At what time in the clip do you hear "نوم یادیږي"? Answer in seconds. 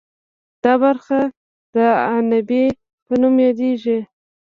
3.21-3.99